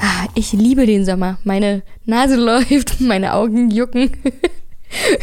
[0.00, 1.38] Ah, ich liebe den Sommer.
[1.44, 4.10] Meine Nase läuft, meine Augen jucken.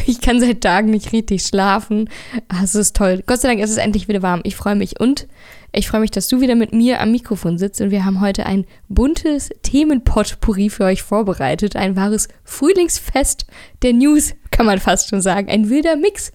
[0.06, 2.08] Ich kann seit Tagen nicht richtig schlafen.
[2.48, 3.22] Ah, es ist toll.
[3.26, 4.40] Gott sei Dank ist es endlich wieder warm.
[4.44, 4.98] Ich freue mich.
[4.98, 5.28] Und
[5.72, 7.82] ich freue mich, dass du wieder mit mir am Mikrofon sitzt.
[7.82, 11.76] Und wir haben heute ein buntes Themenpotpourri für euch vorbereitet.
[11.76, 13.46] Ein wahres Frühlingsfest
[13.82, 15.50] der News, kann man fast schon sagen.
[15.50, 16.32] Ein wilder Mix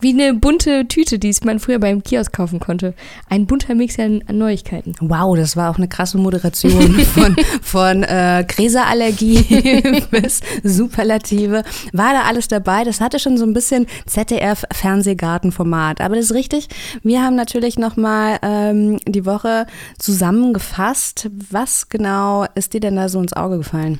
[0.00, 2.94] wie eine bunte Tüte, die man früher beim Kiosk kaufen konnte.
[3.28, 4.94] Ein bunter Mix an, Neuigkeiten.
[5.00, 11.62] Wow, das war auch eine krasse Moderation von, von äh, Gräserallergie bis Superlative.
[11.92, 12.84] War da alles dabei?
[12.84, 16.00] Das hatte schon so ein bisschen ZDF-Fernsehgartenformat.
[16.00, 16.68] Aber das ist richtig.
[17.02, 19.66] Wir haben natürlich nochmal ähm, die Woche
[19.98, 21.30] zusammengefasst.
[21.50, 23.98] Was genau ist dir denn da so ins Auge gefallen?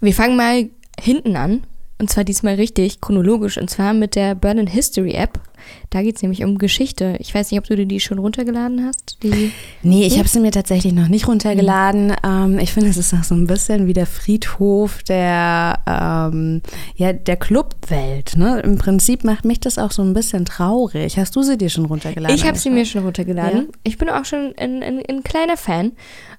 [0.00, 0.68] Wir fangen mal
[1.00, 1.62] hinten an
[1.98, 3.56] und zwar diesmal richtig, chronologisch.
[3.56, 5.40] Und zwar mit der Burn History App.
[5.88, 7.16] Da geht es nämlich um Geschichte.
[7.20, 9.16] Ich weiß nicht, ob du dir die schon runtergeladen hast.
[9.22, 9.50] Die
[9.82, 12.08] nee, ich habe sie mir tatsächlich noch nicht runtergeladen.
[12.08, 12.14] Mhm.
[12.22, 16.60] Ähm, ich finde, es ist auch so ein bisschen wie der Friedhof der, ähm,
[16.96, 18.36] ja, der Clubwelt.
[18.36, 18.60] Ne?
[18.60, 21.18] Im Prinzip macht mich das auch so ein bisschen traurig.
[21.18, 22.36] Hast du sie dir schon runtergeladen?
[22.36, 23.60] Ich habe sie mir schon runtergeladen.
[23.60, 23.72] Ja?
[23.84, 25.92] Ich bin auch schon ein, ein, ein kleiner Fan.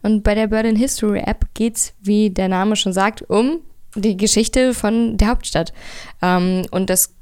[0.04, 3.62] Und bei der Burden History App geht es, wie der Name schon sagt, um
[4.02, 5.74] die Geschichte von der Hauptstadt.
[6.22, 7.14] Ähm, und das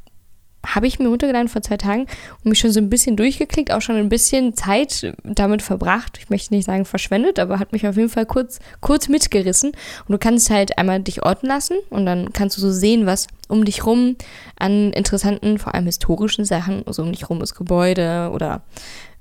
[0.65, 2.07] habe ich mir runtergeladen vor zwei Tagen
[2.43, 6.17] und mich schon so ein bisschen durchgeklickt, auch schon ein bisschen Zeit damit verbracht.
[6.19, 9.71] Ich möchte nicht sagen verschwendet, aber hat mich auf jeden Fall kurz, kurz mitgerissen.
[9.71, 13.27] Und du kannst halt einmal dich orten lassen und dann kannst du so sehen, was
[13.47, 14.15] um dich rum
[14.57, 18.63] an interessanten, vor allem historischen Sachen, also um dich rum ist Gebäude oder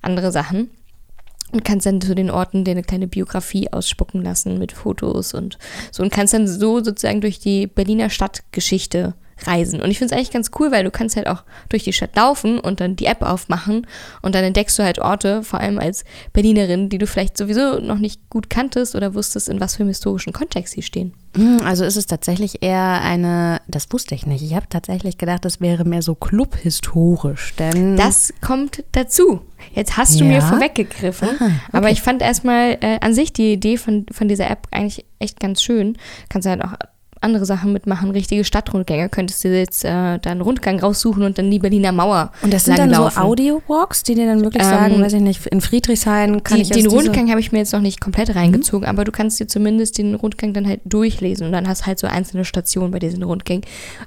[0.00, 0.70] andere Sachen
[1.54, 5.56] und kannst dann zu den Orten dir eine kleine Biografie ausspucken lassen mit Fotos und
[5.92, 6.02] so.
[6.02, 9.14] Und kannst dann so sozusagen durch die Berliner Stadtgeschichte
[9.46, 9.80] reisen.
[9.80, 12.14] Und ich finde es eigentlich ganz cool, weil du kannst halt auch durch die Stadt
[12.16, 13.86] laufen und dann die App aufmachen
[14.22, 17.98] und dann entdeckst du halt Orte, vor allem als Berlinerin, die du vielleicht sowieso noch
[17.98, 21.14] nicht gut kanntest oder wusstest, in was für einem historischen Kontext sie stehen.
[21.36, 24.42] Hm, also ist es tatsächlich eher eine, das wusste ich nicht.
[24.42, 27.96] Ich habe tatsächlich gedacht, das wäre mehr so clubhistorisch, denn.
[27.96, 29.40] Das kommt dazu.
[29.74, 30.30] Jetzt hast du ja?
[30.30, 31.28] mir vorweggegriffen.
[31.28, 31.54] Ah, okay.
[31.72, 35.40] Aber ich fand erstmal äh, an sich die Idee von, von dieser App eigentlich echt
[35.40, 35.96] ganz schön.
[36.28, 36.74] Kannst du halt auch
[37.24, 39.08] andere Sachen mitmachen, richtige Stadtrundgänge.
[39.08, 42.30] Könntest du jetzt äh, da einen Rundgang raussuchen und dann die Berliner Mauer.
[42.42, 43.16] Und das sind dann laufen.
[43.16, 46.62] so Audio-Walks, die dir dann wirklich ähm, sagen, weiß ich nicht, in Friedrichshain kann die,
[46.62, 48.90] ich Den Rundgang habe ich mir jetzt noch nicht komplett reingezogen, mhm.
[48.90, 52.06] aber du kannst dir zumindest den Rundgang dann halt durchlesen und dann hast halt so
[52.06, 53.64] einzelne Stationen bei diesen Rundgängen.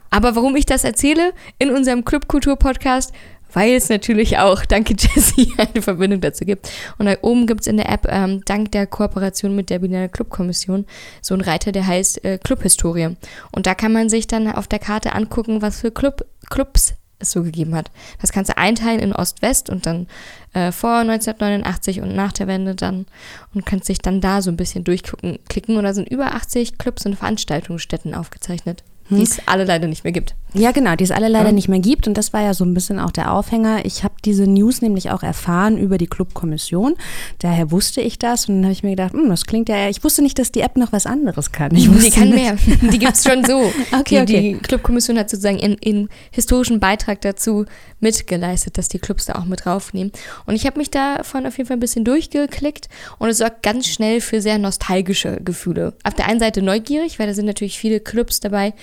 [0.10, 3.12] Aber warum ich das erzähle in unserem Clubkultur-Podcast,
[3.54, 6.70] weil es natürlich auch, danke Jesse, eine Verbindung dazu gibt.
[6.98, 10.10] Und da oben gibt es in der App, ähm, dank der Kooperation mit der Berliner
[10.10, 10.86] Clubkommission,
[11.22, 13.16] so einen Reiter, der heißt äh, Clubhistorie.
[13.52, 17.32] Und da kann man sich dann auf der Karte angucken, was für Club, Clubs es
[17.32, 17.90] so gegeben hat.
[18.22, 20.08] Das kannst du einteilen in Ost-West und dann
[20.54, 23.08] äh, vor 1989 und nach der Wende dann
[23.54, 25.40] und kannst dich dann da so ein bisschen durchklicken.
[25.50, 25.78] Klicken.
[25.78, 30.14] Und da sind über 80 Clubs und Veranstaltungsstätten aufgezeichnet die es alle leider nicht mehr
[30.14, 30.36] gibt.
[30.54, 31.52] Ja, genau, die es alle leider ja.
[31.52, 32.08] nicht mehr gibt.
[32.08, 33.86] Und das war ja so ein bisschen auch der Aufhänger.
[33.86, 36.96] Ich habe diese News nämlich auch erfahren über die Clubkommission.
[37.40, 38.48] Daher wusste ich das.
[38.48, 40.62] Und dann habe ich mir gedacht, hm, das klingt ja, ich wusste nicht, dass die
[40.62, 41.76] App noch was anderes kann.
[41.76, 42.36] Ich die kann nicht.
[42.36, 42.58] mehr.
[42.92, 43.58] Die gibt es schon so.
[43.92, 44.54] okay, die, okay.
[44.54, 47.66] die Clubkommission hat sozusagen ihren historischen Beitrag dazu
[48.00, 50.12] mitgeleistet, dass die Clubs da auch mit draufnehmen.
[50.46, 52.88] Und ich habe mich davon auf jeden Fall ein bisschen durchgeklickt
[53.20, 55.94] und es sorgt ganz schnell für sehr nostalgische Gefühle.
[56.04, 58.74] Auf der einen Seite neugierig, weil da sind natürlich viele Clubs dabei,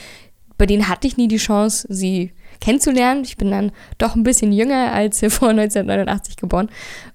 [0.58, 3.24] bei denen hatte ich nie die Chance, sie kennenzulernen.
[3.24, 6.68] Ich bin dann doch ein bisschen jünger als vor 1989 geboren.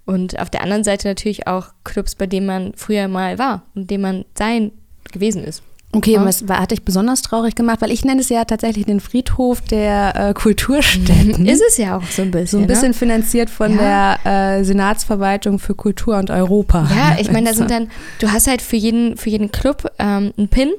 [0.06, 3.90] Und auf der anderen Seite natürlich auch Clubs, bei denen man früher mal war und
[3.90, 4.72] dem man sein
[5.12, 5.64] gewesen ist.
[5.92, 6.26] Okay, ja.
[6.26, 7.82] was war, hat dich besonders traurig gemacht?
[7.82, 11.46] Weil ich nenne es ja tatsächlich den Friedhof der äh, Kulturstätten.
[11.48, 12.48] Ist es ja auch so ein bisschen.
[12.48, 12.94] So ein bisschen ne?
[12.94, 14.18] finanziert von ja.
[14.24, 16.88] der äh, Senatsverwaltung für Kultur und Europa.
[16.96, 17.90] Ja, ich meine, da sind dann,
[18.20, 20.70] du hast halt für jeden, für jeden Club ähm, einen Pin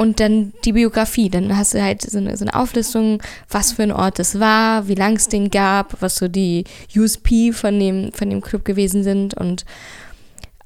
[0.00, 1.28] und dann die Biografie.
[1.28, 4.88] Dann hast du halt so eine, so eine Auflistung, was für ein Ort es war,
[4.88, 6.64] wie lang es den gab, was so die
[6.96, 9.66] USP von dem, von dem Club gewesen sind und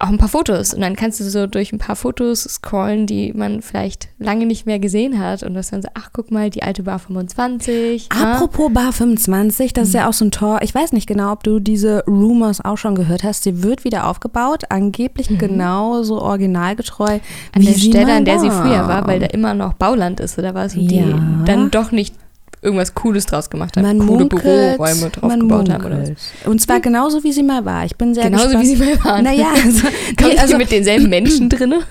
[0.04, 0.74] auch ein paar Fotos.
[0.74, 4.66] Und dann kannst du so durch ein paar Fotos scrollen, die man vielleicht lange nicht
[4.66, 5.42] mehr gesehen hat.
[5.42, 8.08] Und das dann so, ach, guck mal, die alte Bar 25.
[8.10, 8.72] Apropos ja.
[8.72, 10.08] Bar 25, das ist ja mhm.
[10.08, 10.60] auch so ein Tor.
[10.62, 13.44] Ich weiß nicht genau, ob du diese Rumors auch schon gehört hast.
[13.44, 15.38] Sie wird wieder aufgebaut, angeblich mhm.
[15.38, 17.18] genauso originalgetreu.
[17.52, 20.38] An wie der Stelle, an der sie früher war, weil da immer noch Bauland ist,
[20.38, 20.74] oder was?
[20.74, 21.02] Und ja.
[21.02, 22.14] die dann doch nicht
[22.64, 23.84] irgendwas Cooles draus gemacht haben.
[23.84, 26.04] Man Coole munkelt, Büroräume drauf man gebaut haben oder.
[26.46, 27.84] Und zwar genauso wie sie mal war.
[27.84, 28.64] Ich bin sehr genauso gespannt.
[28.64, 29.22] wie sie mal war.
[29.22, 29.86] Naja, also,
[30.20, 31.74] Kommt also mit denselben Menschen drin?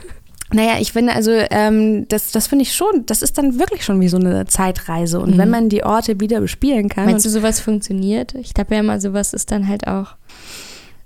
[0.55, 3.99] Naja, ich finde, also ähm, das, das finde ich schon, das ist dann wirklich schon
[4.01, 5.19] wie so eine Zeitreise.
[5.19, 5.37] Und mhm.
[5.39, 7.05] wenn man die Orte wieder bespielen kann.
[7.05, 8.35] Meinst du, sowas funktioniert?
[8.35, 10.15] Ich glaube ja immer, sowas ist dann halt auch.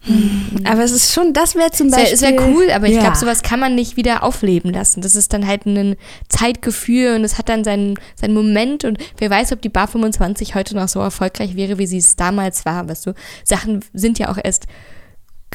[0.07, 0.65] Mhm.
[0.65, 2.13] Aber es ist schon, das wäre zum Beispiel.
[2.13, 3.01] Es wäre wär cool, aber ich ja.
[3.01, 5.01] glaube, sowas kann man nicht wieder aufleben lassen.
[5.01, 5.95] Das ist dann halt ein
[6.29, 10.55] Zeitgefühl und es hat dann seinen, seinen Moment und wer weiß, ob die Bar 25
[10.55, 13.13] heute noch so erfolgreich wäre, wie sie es damals war, weißt du.
[13.43, 14.65] Sachen sind ja auch erst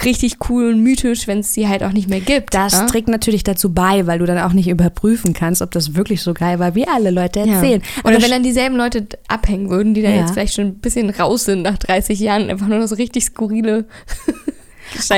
[0.05, 2.55] richtig cool und mythisch, wenn es sie halt auch nicht mehr gibt.
[2.55, 2.87] Das ja?
[2.87, 6.35] trägt natürlich dazu bei, weil du dann auch nicht überprüfen kannst, ob das wirklich so
[6.35, 7.83] geil war, wie alle Leute erzählen.
[7.83, 8.05] Ja.
[8.05, 10.23] Oder wenn dann dieselben Leute abhängen würden, die da ja.
[10.23, 13.25] jetzt vielleicht schon ein bisschen raus sind nach 30 Jahren, einfach nur noch so richtig
[13.25, 13.87] skurrile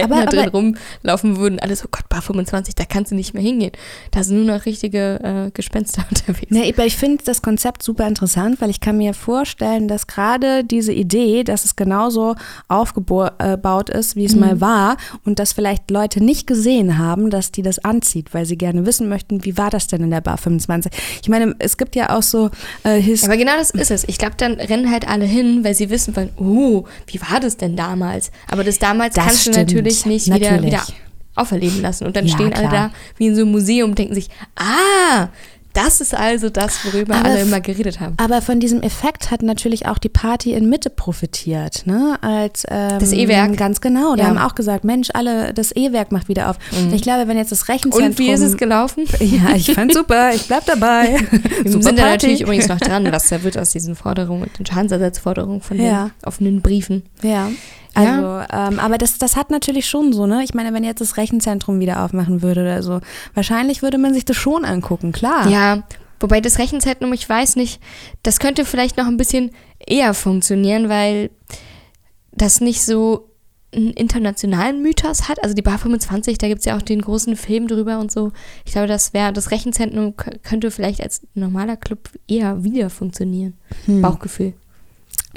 [0.05, 1.59] Aber, da drin rumlaufen würden.
[1.59, 3.73] Alles, oh Gott, Bar 25, da kannst du nicht mehr hingehen.
[4.11, 6.51] Da sind nur noch richtige äh, Gespenster unterwegs.
[6.51, 10.65] Nee, aber ich finde das Konzept super interessant, weil ich kann mir vorstellen, dass gerade
[10.65, 12.35] diese Idee, dass es genauso
[12.69, 14.41] aufgebaut ist, wie es mhm.
[14.41, 18.57] mal war und dass vielleicht Leute nicht gesehen haben, dass die das anzieht, weil sie
[18.57, 20.93] gerne wissen möchten, wie war das denn in der Bar 25?
[21.23, 22.51] Ich meine, es gibt ja auch so
[22.85, 24.05] äh, Aber genau das ist es.
[24.09, 27.57] Ich glaube, dann rennen halt alle hin, weil sie wissen wollen, oh, wie war das
[27.57, 28.31] denn damals?
[28.49, 30.63] Aber das damals das kannst du natürlich nicht natürlich.
[30.63, 30.87] Wieder, wieder
[31.37, 32.07] auferleben lassen.
[32.07, 32.65] Und dann ja, stehen klar.
[32.65, 35.29] alle da wie in so einem Museum und denken sich, ah,
[35.75, 38.15] das ist also das, worüber aber alle immer geredet haben.
[38.19, 42.17] Aber von diesem Effekt hat natürlich auch die Party in Mitte profitiert, ne?
[42.21, 43.57] Als ähm, das E-Werk.
[43.57, 44.15] Ganz genau.
[44.15, 44.29] Da ja.
[44.29, 46.59] haben auch gesagt, Mensch, alle, das E-Werk macht wieder auf.
[46.71, 46.95] Mhm.
[46.95, 48.05] Ich glaube, wenn jetzt das Rechenzentrum.
[48.05, 49.05] Und wie ist es gelaufen?
[49.25, 50.33] Ja, ich fand super.
[50.35, 51.17] Ich bleib dabei.
[51.63, 54.67] Wir super sind da natürlich übrigens noch dran, was da wird aus diesen Forderungen, den
[54.67, 56.05] Schadensersatzforderungen von ja.
[56.05, 57.03] den offenen Briefen.
[57.23, 57.51] Ja.
[57.95, 58.69] Also, ja.
[58.69, 60.43] ähm, aber das, das hat natürlich schon so, ne?
[60.43, 63.01] Ich meine, wenn jetzt das Rechenzentrum wieder aufmachen würde oder so,
[63.35, 65.49] wahrscheinlich würde man sich das schon angucken, klar.
[65.49, 65.85] Ja,
[66.21, 67.81] wobei das Rechenzentrum, ich weiß nicht,
[68.23, 71.31] das könnte vielleicht noch ein bisschen eher funktionieren, weil
[72.33, 73.31] das nicht so
[73.75, 75.43] einen internationalen Mythos hat.
[75.43, 78.33] Also die Bar 25, da gibt es ja auch den großen Film drüber und so.
[78.65, 83.55] Ich glaube, das wäre, das Rechenzentrum könnte vielleicht als normaler Club eher wieder funktionieren.
[83.87, 84.03] Hm.
[84.03, 84.55] Bauchgefühl.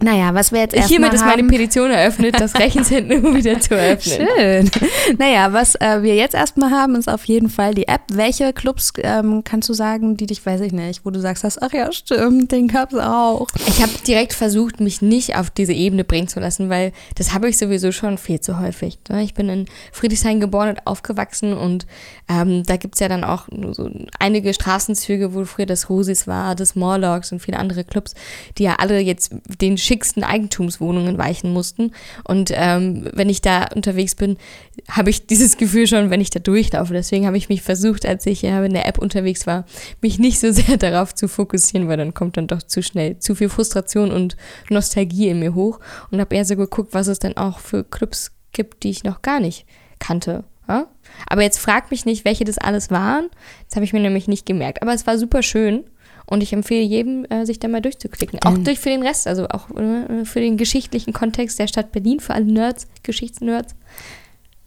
[0.02, 4.28] Naja, was wir jetzt erstmal Hiermit ist meine Petition eröffnet, das Rechenzentrum wieder zu öffnen.
[4.38, 4.72] Schön.
[5.18, 8.02] Naja, was äh, wir jetzt erstmal haben, ist auf jeden Fall die App.
[8.12, 11.74] Welche Clubs ähm, kannst du sagen, die dich, weiß ich nicht, wo du sagst, ach
[11.74, 13.48] ja, stimmt, den gab's auch.
[13.68, 17.50] Ich habe direkt versucht, mich nicht auf diese Ebene bringen zu lassen, weil das habe
[17.50, 19.00] ich sowieso schon viel zu häufig.
[19.10, 19.24] Ne?
[19.24, 21.88] Ich bin in Friedrichshain geboren und aufgewachsen und
[22.30, 23.90] ähm, da gibt's ja dann auch so
[24.20, 28.14] einige Straßenzüge, wo früher das Rosis war, das Morlocks und viele andere Clubs,
[28.58, 31.92] die ja alle jetzt den schicksten Eigentumswohnungen weichen mussten.
[32.24, 34.38] Und ähm, wenn ich da unterwegs bin,
[34.90, 36.94] habe ich dieses Gefühl schon, wenn ich da durchlaufe.
[36.94, 39.66] Deswegen habe ich mich versucht, als ich ja in der App unterwegs war,
[40.02, 43.36] mich nicht so sehr darauf zu fokussieren, weil dann kommt dann doch zu schnell zu
[43.36, 44.38] viel Frustration und
[44.70, 45.80] Nostalgie in mir hoch.
[46.12, 49.22] Und habe eher so geguckt, was es dann auch für Clubs gibt, die ich noch
[49.22, 49.66] gar nicht
[50.00, 50.44] kannte.
[50.68, 50.88] Ja?
[51.28, 53.30] Aber jetzt fragt mich nicht, welche das alles waren.
[53.68, 54.82] Das habe ich mir nämlich nicht gemerkt.
[54.82, 55.86] Aber es war super schön.
[56.30, 58.40] Und ich empfehle jedem, äh, sich da mal durchzuklicken.
[58.44, 62.20] Auch durch für den Rest, also auch äh, für den geschichtlichen Kontext der Stadt Berlin,
[62.20, 63.76] für alle Nerds, Geschichtsnerds.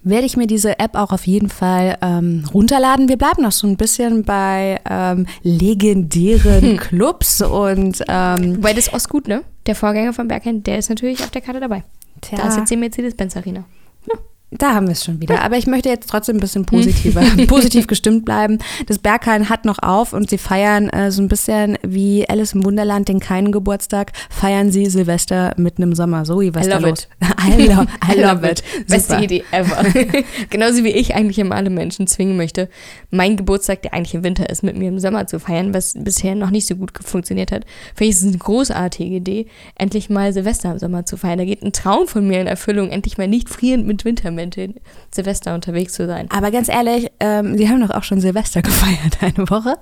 [0.02, 3.10] Werde ich mir diese App auch auf jeden Fall ähm, runterladen.
[3.10, 9.28] Wir bleiben noch so ein bisschen bei ähm, legendären Clubs und ähm, Wobei das Ostgut,
[9.28, 9.42] ne?
[9.66, 11.84] Der Vorgänger von Bergheim, der ist natürlich auf der Karte dabei.
[12.22, 12.38] Tja.
[12.38, 13.60] Da ist jetzt die Mercedes-Benz Arena.
[13.60, 13.64] Ja.
[14.52, 15.43] Da haben wir es schon wieder.
[15.43, 18.58] Aber ich möchte jetzt trotzdem ein bisschen positiver, positiv gestimmt bleiben.
[18.87, 22.64] Das Berghain hat noch auf und sie feiern äh, so ein bisschen wie Alice im
[22.64, 26.25] Wunderland den keinen Geburtstag, feiern sie Silvester mitten im Sommer.
[26.25, 27.08] So, was I love los?
[27.23, 28.64] I, love, I love it.
[28.88, 29.84] Beste Idee ever.
[30.51, 32.69] Genauso wie ich eigentlich immer alle Menschen zwingen möchte,
[33.10, 36.34] meinen Geburtstag, der eigentlich im Winter ist, mit mir im Sommer zu feiern, was bisher
[36.34, 37.67] noch nicht so gut funktioniert hat.
[37.94, 39.46] Finde ich es eine großartige Idee,
[39.77, 41.39] endlich mal Silvester im Sommer zu feiern.
[41.39, 44.75] Da geht ein Traum von mir in Erfüllung, endlich mal nicht frierend mit Winter Momente
[45.11, 46.29] Silvester unterwegs zu sein.
[46.31, 49.77] Aber ganz ehrlich, ähm, Sie haben doch auch schon Silvester gefeiert, eine Woche.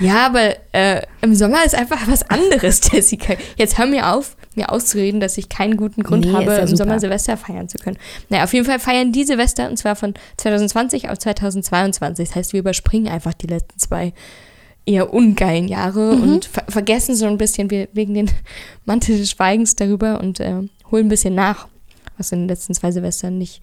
[0.00, 3.34] Ja, aber äh, im Sommer ist einfach was anderes, Jessica.
[3.56, 6.68] Jetzt hör mir auf, mir auszureden, dass ich keinen guten Grund nee, habe, ja im
[6.68, 6.78] super.
[6.78, 7.98] Sommer Silvester feiern zu können.
[8.30, 12.28] Naja, auf jeden Fall feiern die Silvester und zwar von 2020 auf 2022.
[12.28, 14.14] Das heißt, wir überspringen einfach die letzten zwei
[14.86, 16.22] eher ungeilen Jahre mhm.
[16.22, 18.30] und ver vergessen so ein bisschen wegen den
[18.86, 20.54] Mantel des Schweigens darüber und äh,
[20.90, 21.68] holen ein bisschen nach,
[22.16, 23.60] was in den letzten zwei Silvestern nicht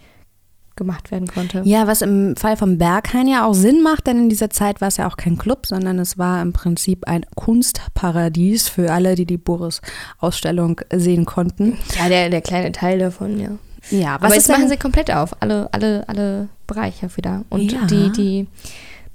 [0.76, 1.62] gemacht werden konnte.
[1.66, 4.88] Ja, was im Fall vom Berghain ja auch Sinn macht, denn in dieser Zeit war
[4.88, 9.26] es ja auch kein Club, sondern es war im Prinzip ein Kunstparadies für alle, die
[9.26, 11.78] die Boris-Ausstellung sehen konnten.
[11.98, 13.50] Ja, der, der kleine Teil davon, ja.
[13.90, 17.44] Ja, was Aber jetzt machen sie komplett auf, alle, alle, alle Bereiche wieder.
[17.50, 17.86] Und ja.
[17.86, 18.48] die, die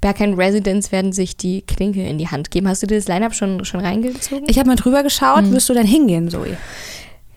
[0.01, 2.67] Berghain Residents werden sich die Klinke in die Hand geben.
[2.67, 4.45] Hast du dir das Line-Up schon, schon reingezogen?
[4.47, 5.41] Ich habe mal drüber geschaut.
[5.41, 5.51] Hm.
[5.51, 6.57] Wirst du denn hingehen, Zoe?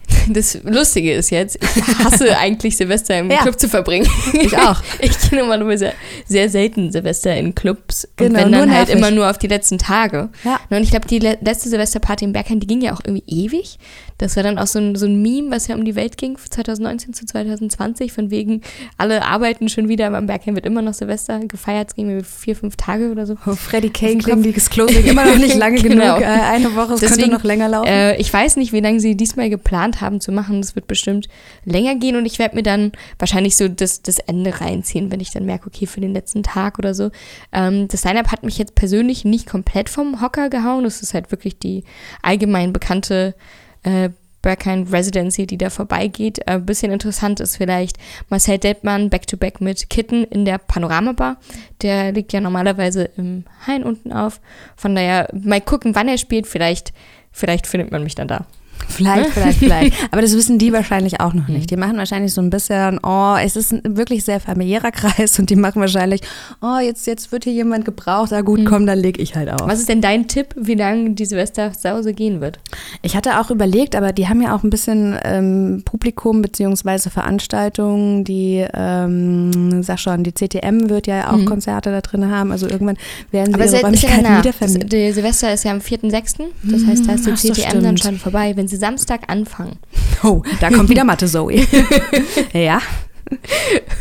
[0.31, 3.43] das Lustige ist jetzt, ich hasse eigentlich Silvester im Ja.
[3.43, 4.09] Club zu verbringen.
[4.33, 4.81] Ich auch.
[5.01, 5.93] Ich gehe normalerweise
[6.29, 8.07] sehr selten Silvester in Clubs.
[8.17, 10.29] Genau, und wenn nur dann halt immer nur auf die letzten Tage.
[10.45, 10.61] Ja.
[10.71, 13.79] Und ich glaube, die le letzte Silvesterparty in Bergheim, die ging ja auch irgendwie ewig.
[14.19, 16.37] Das war dann auch so ein, so ein Meme, was ja um die Welt ging,
[16.39, 18.61] 2019 zu 2020, von wegen,
[18.97, 21.89] alle arbeiten schon wieder, aber am Bergheim wird immer noch Silvester gefeiert.
[21.91, 23.35] Es ging mir vier, fünf Tage oder so.
[23.47, 24.19] Oh, Freddy Kane
[24.53, 26.15] das Closing immer noch nicht lange Genau.
[26.19, 26.21] genug.
[26.21, 27.89] Äh, eine Woche, es könnte noch länger laufen.
[27.89, 30.61] Äh, ich weiß nicht, wie lange sie diesmal geplant haben zu machen.
[30.61, 31.29] Das wird bestimmt
[31.65, 35.31] länger gehen und ich werde mir dann wahrscheinlich so das, das Ende reinziehen, wenn ich
[35.31, 37.11] dann merke, okay, für den letzten Tag oder so.
[37.53, 40.85] Ähm, das Line-Up hat mich jetzt persönlich nicht komplett vom Hocker gehauen.
[40.85, 41.85] Das ist halt wirklich die
[42.23, 43.35] allgemein bekannte
[43.83, 44.11] äh,
[44.43, 46.47] Berghain Residency, die da vorbeigeht.
[46.49, 47.97] Ein äh, bisschen interessant ist vielleicht
[48.29, 51.39] Marcel Dettmann back-to-back mit Kitten in der Panoramabar.
[51.81, 54.41] Der liegt ja normalerweise im Hain unten auf.
[54.77, 56.47] Von daher mal gucken, wann er spielt.
[56.47, 56.93] Vielleicht,
[57.31, 58.47] vielleicht findet man mich dann da.
[58.89, 59.97] Vielleicht, vielleicht, vielleicht.
[60.11, 61.71] Aber das wissen die wahrscheinlich auch noch nicht.
[61.71, 65.51] Die machen wahrscheinlich so ein bisschen, oh, es ist ein wirklich sehr familiärer Kreis und
[65.51, 66.21] die machen wahrscheinlich,
[66.61, 69.67] oh, jetzt, jetzt wird hier jemand gebraucht, ah gut, komm, dann leg ich halt auf.
[69.67, 72.59] Was ist denn dein Tipp, wie lange die Silvestersause gehen wird?
[73.03, 78.25] Ich hatte auch überlegt, aber die haben ja auch ein bisschen ähm, Publikum beziehungsweise Veranstaltungen,
[78.25, 82.97] die, ähm, sag schon, die CTM wird ja auch Konzerte da drin haben, also irgendwann
[83.31, 84.43] werden sie Aber ihre ja Räumlichkeiten danach.
[84.43, 84.89] Das, wiedervermieten.
[84.89, 86.45] die Silvester ist ja am 4.6.
[86.63, 88.55] Das heißt, da ist die ach so, CTM dann schon vorbei.
[88.63, 89.81] Wenn sie Samstag anfangen
[90.23, 91.67] Oh, da kommt wieder Mathe Zoe.
[92.53, 92.81] ja,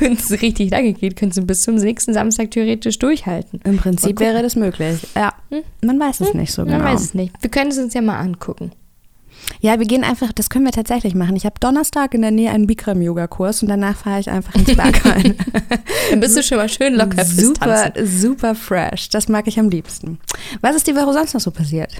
[0.01, 3.59] und es richtig lange geht, können sie bis zum nächsten Samstag theoretisch durchhalten.
[3.63, 4.99] im Prinzip wäre das möglich.
[5.15, 5.33] Ja,
[5.83, 6.77] man weiß es nicht so genau.
[6.77, 7.33] Man weiß es nicht.
[7.41, 8.71] Wir können es uns ja mal angucken.
[9.61, 11.35] Ja, wir gehen einfach, das können wir tatsächlich machen.
[11.35, 15.35] Ich habe Donnerstag in der Nähe einen Bikram-Yoga-Kurs und danach fahre ich einfach ins Berghain.
[16.11, 19.09] Dann bist du schon mal schön locker super, super fresh.
[19.09, 20.19] Das mag ich am liebsten.
[20.61, 21.91] Was ist die Woche sonst noch so passiert?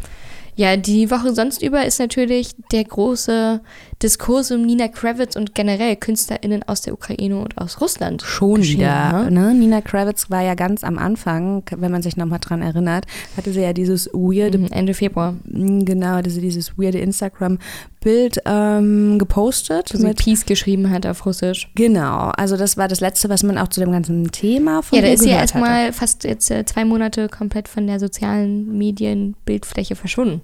[0.56, 3.62] Ja, die Woche sonst über ist natürlich der große
[4.04, 8.22] Diskurs um Nina Kravitz und generell KünstlerInnen aus der Ukraine und aus Russland.
[8.24, 9.30] Schon wieder.
[9.30, 9.32] ne?
[9.32, 9.54] Ne?
[9.54, 13.06] Nina Kravitz war ja ganz am Anfang, wenn man sich nochmal dran erinnert,
[13.38, 15.36] hatte sie ja dieses weirde, Mhm, Ende Februar.
[15.46, 19.92] genau, hatte sie dieses weirde Instagram-Bild ähm, gepostet.
[19.94, 21.70] Wo sie Mit, Peace geschrieben hat auf Russisch.
[21.76, 25.06] genau, also das war das Letzte, was man auch zu dem ganzen Thema von Ja,
[25.06, 29.96] da ist sie ja erstmal fast jetzt äh, zwei Monate komplett von der sozialen Medienbildfläche
[29.96, 30.42] verschwunden.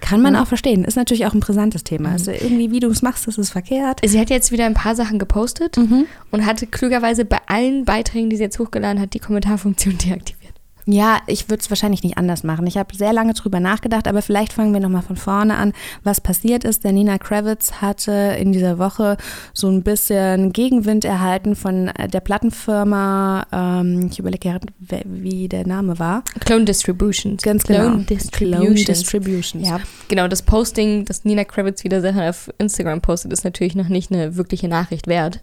[0.00, 0.84] Kann man auch verstehen.
[0.84, 2.10] Ist natürlich auch ein brisantes Thema.
[2.12, 4.00] Also irgendwie, wie du es machst, das ist verkehrt.
[4.04, 6.06] Sie hat jetzt wieder ein paar Sachen gepostet Mhm.
[6.30, 10.41] und hatte klugerweise bei allen Beiträgen, die sie jetzt hochgeladen hat, die Kommentarfunktion deaktiviert.
[10.86, 12.66] Ja, ich würde es wahrscheinlich nicht anders machen.
[12.66, 15.72] Ich habe sehr lange drüber nachgedacht, aber vielleicht fangen wir nochmal von vorne an.
[16.02, 19.16] Was passiert ist, der Nina Kravitz hatte in dieser Woche
[19.52, 24.66] so ein bisschen Gegenwind erhalten von äh, der Plattenfirma, ähm, ich überlege gerade,
[25.04, 26.24] wie der Name war.
[26.40, 27.42] Clone Distributions.
[27.42, 27.96] Ganz Clone genau.
[28.04, 28.64] Distributions.
[28.64, 29.68] Clone Distributions.
[29.68, 30.26] Ja, genau.
[30.26, 34.36] Das Posting, das Nina Kravitz wieder Sachen auf Instagram postet, ist natürlich noch nicht eine
[34.36, 35.40] wirkliche Nachricht wert.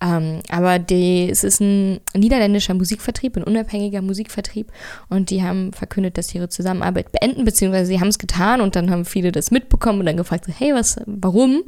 [0.00, 4.70] Ähm, aber die, es ist ein niederländischer Musikvertrieb, ein unabhängiger Musikvertrieb.
[5.08, 8.76] Und die haben verkündet, dass sie ihre Zusammenarbeit beenden, beziehungsweise sie haben es getan und
[8.76, 11.64] dann haben viele das mitbekommen und dann gefragt, hey, was, warum?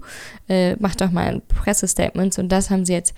[0.48, 2.38] Äh, macht doch mal ein Pressestatement.
[2.38, 3.14] Und das haben sie jetzt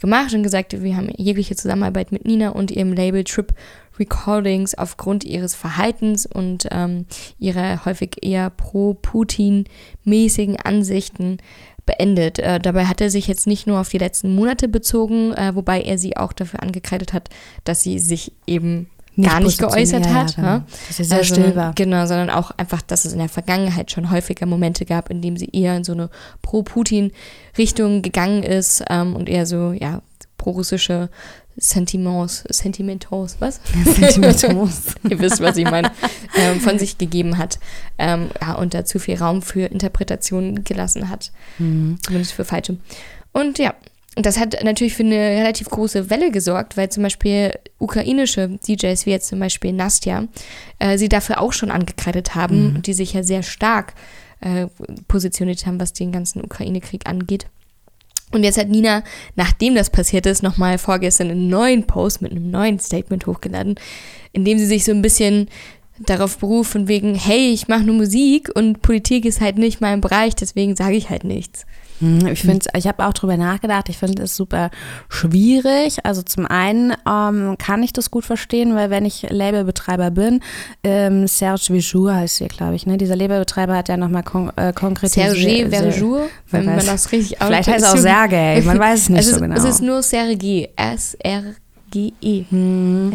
[0.00, 3.52] gemacht und gesagt, wir haben jegliche Zusammenarbeit mit Nina und ihrem Label Trip
[3.98, 7.06] Recordings aufgrund ihres Verhaltens und ähm,
[7.38, 11.38] ihrer häufig eher pro-Putin-mäßigen Ansichten
[11.86, 12.38] beendet.
[12.38, 15.82] Äh, dabei hat er sich jetzt nicht nur auf die letzten Monate bezogen, äh, wobei
[15.82, 17.28] er sie auch dafür angekreidet hat,
[17.64, 20.36] dass sie sich eben Nicht gar nicht geäußert hat.
[20.36, 20.48] ja, genau.
[20.48, 20.64] ne?
[20.88, 21.72] Dass er sehr Also, still war.
[21.74, 25.36] Genau, sondern auch einfach, dass es in der Vergangenheit schon häufiger Momente gab, in dem
[25.36, 26.10] sie eher in so eine
[26.42, 30.02] Pro-Putin-Richtung gegangen ist ähm, und eher so, ja,
[30.38, 31.10] pro-russische
[31.56, 33.60] Sentiments, Sentimentos, was?
[33.84, 34.94] Sentimentals.
[35.08, 35.92] Ihr wisst, was ich meine,
[36.36, 37.58] ähm, von sich gegeben hat.
[37.98, 41.32] Ähm, ja, und da zu viel Raum für Interpretationen gelassen hat.
[41.58, 42.76] Zumindest für falsche.
[43.32, 43.74] Und ja,
[44.16, 49.10] das hat natürlich für eine relativ große Welle gesorgt, weil zum Beispiel ukrainische DJs, wie
[49.10, 50.28] jetzt zum Beispiel Nastja,
[50.78, 53.94] äh, sie dafür auch schon angekreidet haben, die sich ja sehr stark
[54.40, 54.68] äh,
[55.08, 57.46] positioniert haben, was den ganzen Ukraine-Krieg angeht.
[58.32, 59.04] Und jetzt hat Nina,
[59.36, 63.76] nachdem das passiert ist, nochmal vorgestern einen neuen Post mit einem neuen Statement hochgeladen,
[64.32, 65.48] in dem sie sich so ein bisschen
[65.98, 70.00] darauf beruft, von wegen, hey, ich mache nur Musik und Politik ist halt nicht mein
[70.00, 71.66] Bereich, deswegen sage ich halt nichts.
[72.00, 73.88] Hm, Ich finde, ich habe auch drüber nachgedacht.
[73.88, 74.70] Ich finde es super
[75.08, 76.04] schwierig.
[76.04, 80.40] Also zum einen ähm, kann ich das gut verstehen, weil wenn ich Labelbetreiber bin,
[80.82, 82.96] ähm, Serge Vijour heißt sie, glaube ich, ne?
[82.96, 85.36] Dieser Labelbetreiber hat ja nochmal kon äh, konkretisiert.
[85.36, 89.20] Serge Verjour, wenn man das richtig Vielleicht heißt es auch Sergei, man weiß es nicht
[89.20, 89.56] es ist, so genau.
[89.56, 92.44] Es ist nur Sergei, S-R-G-E.
[92.50, 93.12] Hm.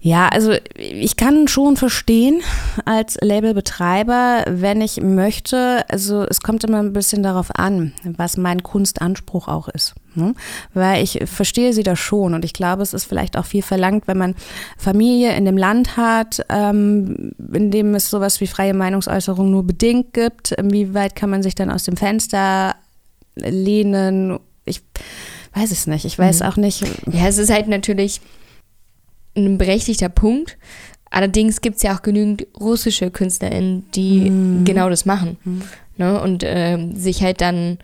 [0.00, 2.40] Ja, also ich kann schon verstehen
[2.84, 8.62] als Labelbetreiber, wenn ich möchte, also es kommt immer ein bisschen darauf an, was mein
[8.62, 9.94] Kunstanspruch auch ist.
[10.14, 10.34] Ne?
[10.72, 14.06] Weil ich verstehe sie da schon und ich glaube, es ist vielleicht auch viel verlangt,
[14.06, 14.36] wenn man
[14.76, 20.12] Familie in dem Land hat, ähm, in dem es sowas wie freie Meinungsäußerung nur bedingt
[20.12, 20.52] gibt.
[20.52, 22.76] Inwieweit kann man sich dann aus dem Fenster
[23.34, 24.38] lehnen?
[24.64, 24.80] Ich
[25.54, 26.04] weiß es nicht.
[26.04, 26.46] Ich weiß mhm.
[26.46, 26.84] auch nicht.
[27.10, 28.20] Ja, es ist halt natürlich
[29.46, 30.58] ein berechtigter Punkt.
[31.10, 34.64] Allerdings gibt es ja auch genügend russische KünstlerInnen, die mhm.
[34.64, 35.38] genau das machen.
[35.44, 35.62] Mhm.
[35.96, 36.20] Ne?
[36.20, 37.78] Und äh, sich halt dann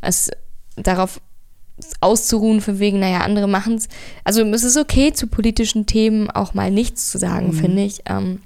[0.00, 0.30] als,
[0.76, 1.20] darauf
[2.00, 3.88] auszuruhen, von wegen, naja, andere machen es.
[4.24, 7.52] Also es ist okay, zu politischen Themen auch mal nichts zu sagen, mhm.
[7.52, 8.02] finde ich.
[8.06, 8.40] Ähm,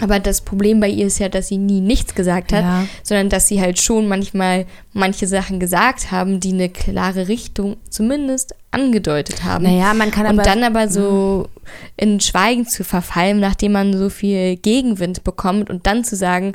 [0.00, 2.86] aber das Problem bei ihr ist ja, dass sie nie nichts gesagt hat, ja.
[3.02, 8.54] sondern dass sie halt schon manchmal manche Sachen gesagt haben, die eine klare Richtung zumindest
[8.70, 9.64] angedeutet haben.
[9.64, 10.38] Naja, man kann aber.
[10.38, 11.48] Und dann aber so
[11.96, 16.54] in Schweigen zu verfallen, nachdem man so viel Gegenwind bekommt und dann zu sagen,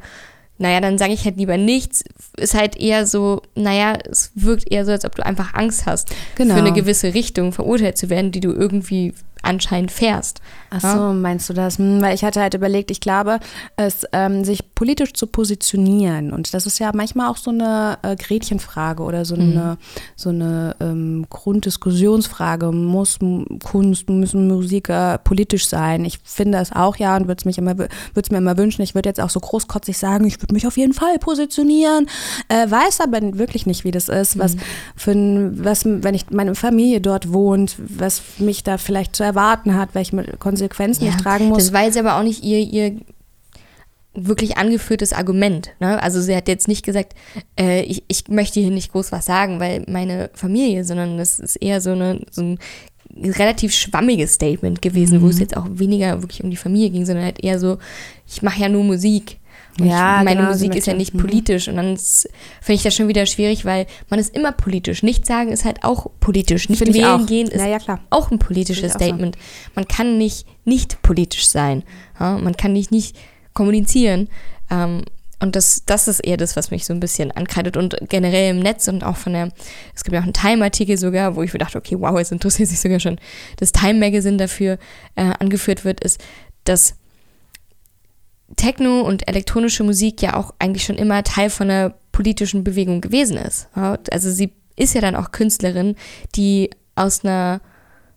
[0.58, 2.04] naja, dann sage ich halt lieber nichts,
[2.38, 6.16] ist halt eher so, naja, es wirkt eher so, als ob du einfach Angst hast,
[6.36, 6.54] genau.
[6.54, 10.42] für eine gewisse Richtung verurteilt zu werden, die du irgendwie anscheinend fährst.
[10.72, 11.14] Ach so, ja?
[11.14, 11.78] meinst du das?
[11.78, 13.40] Hm, weil ich hatte halt überlegt, ich glaube,
[13.76, 18.16] es ähm, sich politisch zu positionieren und das ist ja manchmal auch so eine äh,
[18.16, 19.42] Gretchenfrage oder so mhm.
[19.42, 19.78] eine
[20.16, 22.72] so eine ähm, Grunddiskussionsfrage.
[22.72, 23.20] Muss
[23.64, 26.06] Kunst, müssen Musiker politisch sein?
[26.06, 28.82] Ich finde es auch ja und würde es mir immer wünschen.
[28.82, 32.08] Ich würde jetzt auch so großkotzig sagen, ich würde mich auf jeden Fall positionieren.
[32.48, 34.60] Äh, weiß aber wirklich nicht, wie das ist, was mhm.
[34.96, 39.33] für ein, was wenn ich meine Familie dort wohnt, was mich da vielleicht zu erwarten
[39.36, 41.58] hat, welche Konsequenzen ja, ich tragen muss.
[41.58, 42.98] Das war jetzt aber auch nicht ihr, ihr
[44.14, 45.72] wirklich angeführtes Argument.
[45.80, 46.02] Ne?
[46.02, 47.14] Also sie hat jetzt nicht gesagt,
[47.60, 51.56] äh, ich, ich möchte hier nicht groß was sagen, weil meine Familie, sondern das ist
[51.56, 52.60] eher so, eine, so ein
[53.16, 55.24] relativ schwammiges Statement gewesen, mhm.
[55.24, 57.78] wo es jetzt auch weniger wirklich um die Familie ging, sondern halt eher so,
[58.28, 59.40] ich mache ja nur Musik.
[59.80, 61.20] Und ja, ich, meine genau, Musik ist ja nicht mhm.
[61.20, 65.02] politisch und dann finde ich das schon wieder schwierig, weil man ist immer politisch.
[65.02, 66.70] Nichts sagen ist halt auch politisch.
[66.70, 69.36] Nicht Find wählen gehen ist ja, ja, auch ein politisches Statement.
[69.36, 69.72] So.
[69.76, 71.84] Man kann nicht nicht politisch sein.
[72.20, 72.38] Ja?
[72.38, 73.16] Man kann nicht nicht
[73.54, 74.30] kommunizieren.
[74.70, 75.04] Ähm,
[75.44, 77.76] und das, das ist eher das, was mich so ein bisschen ankreidet.
[77.76, 79.50] Und generell im Netz und auch von der,
[79.94, 82.70] es gibt ja auch einen Time-Artikel sogar, wo ich mir dachte, okay, wow, jetzt interessiert
[82.70, 83.20] sich sogar schon
[83.58, 84.78] das Time Magazine dafür
[85.16, 86.24] äh, angeführt wird, ist,
[86.64, 86.96] dass
[88.56, 93.38] Techno und elektronische Musik ja auch eigentlich schon immer Teil von einer politischen Bewegung gewesen
[93.38, 93.68] ist.
[93.76, 95.96] Also sie ist ja dann auch Künstlerin,
[96.36, 97.62] die aus einer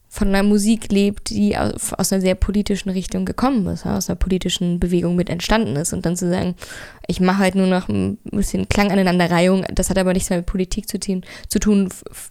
[0.09, 4.81] von einer Musik lebt, die aus einer sehr politischen Richtung gekommen ist, aus einer politischen
[4.81, 5.93] Bewegung mit entstanden ist.
[5.93, 6.55] Und dann zu sagen,
[7.07, 10.89] ich mache halt nur noch ein bisschen Klanganeinanderreihung, das hat aber nichts mehr mit Politik
[10.89, 11.89] zu tun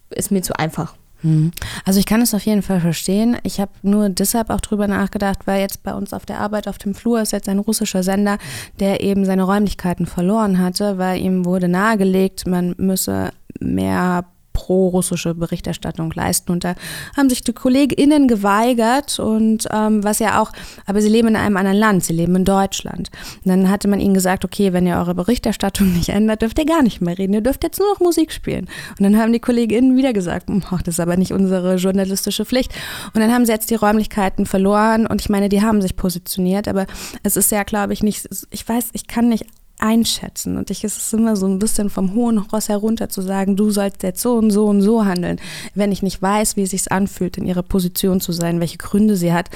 [0.09, 0.95] ist mir zu einfach.
[1.25, 1.51] Mhm.
[1.83, 3.37] Also ich kann es auf jeden Fall verstehen.
[3.43, 6.77] Ich habe nur deshalb auch drüber nachgedacht, weil jetzt bei uns auf der Arbeit auf
[6.77, 8.37] dem Flur ist jetzt ein russischer Sender,
[8.79, 16.11] der eben seine Räumlichkeiten verloren hatte, weil ihm wurde nahegelegt, man müsse mehr pro-russische Berichterstattung
[16.15, 16.51] leisten.
[16.51, 16.75] Und da
[17.15, 20.51] haben sich die KollegInnen geweigert und ähm, was ja auch,
[20.87, 23.11] aber sie leben in einem anderen Land, sie leben in Deutschland.
[23.43, 26.65] Und dann hatte man ihnen gesagt, okay, wenn ihr eure Berichterstattung nicht ändert, dürft ihr
[26.65, 28.67] gar nicht mehr reden, ihr dürft jetzt nur noch Musik spielen.
[28.97, 32.73] Und dann haben die KollegInnen wieder gesagt, ach, das ist aber nicht unsere journalistische Pflicht.
[33.13, 36.67] Und dann haben sie jetzt die Räumlichkeiten verloren und ich meine, die haben sich positioniert,
[36.67, 36.85] aber
[37.23, 39.45] es ist ja, glaube ich, nicht, ich weiß, ich kann nicht
[39.79, 40.57] einschätzen.
[40.57, 43.71] Und ich ist es immer so ein bisschen vom hohen Ross herunter zu sagen, du
[43.71, 45.39] sollst jetzt so und so und so handeln,
[45.73, 49.15] wenn ich nicht weiß, wie es sich anfühlt, in ihrer Position zu sein, welche Gründe
[49.15, 49.49] sie hat.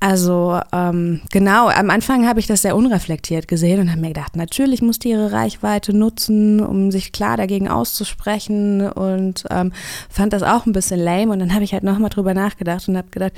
[0.00, 4.36] Also ähm, genau, am Anfang habe ich das sehr unreflektiert gesehen und habe mir gedacht,
[4.36, 9.72] natürlich muss die ihre Reichweite nutzen, um sich klar dagegen auszusprechen und ähm,
[10.10, 11.32] fand das auch ein bisschen lame.
[11.32, 13.32] Und dann habe ich halt nochmal drüber nachgedacht und habe gedacht,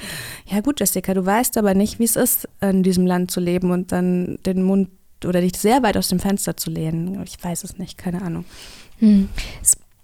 [0.46, 3.70] ja gut, Jessica, du weißt aber nicht, wie es ist, in diesem Land zu leben
[3.70, 4.88] und dann den Mund
[5.24, 7.22] oder dich sehr weit aus dem Fenster zu lehnen.
[7.24, 8.44] Ich weiß es nicht, keine Ahnung.
[8.98, 9.28] Hm.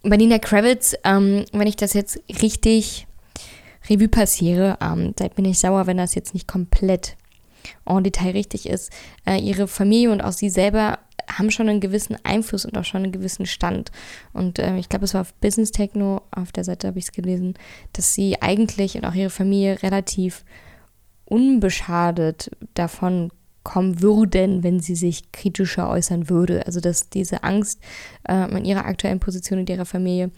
[0.02, 3.06] Bei Nina Kravitz, ähm, wenn ich das jetzt richtig
[3.88, 7.16] Revue passiere, ähm, seid mir nicht sauer, wenn das jetzt nicht komplett
[7.86, 8.90] en Detail richtig ist.
[9.26, 10.98] Äh, ihre Familie und auch sie selber
[11.28, 13.90] haben schon einen gewissen Einfluss und auch schon einen gewissen Stand.
[14.32, 17.12] Und äh, ich glaube, es war auf Business Techno, auf der Seite habe ich es
[17.12, 17.54] gelesen,
[17.92, 20.44] dass sie eigentlich und auch ihre Familie relativ
[21.24, 23.30] unbeschadet davon
[23.62, 26.66] kommen würden, wenn sie sich kritischer äußern würde.
[26.66, 27.80] Also dass diese Angst
[28.28, 30.30] äh, in ihrer aktuellen Position in ihrer Familie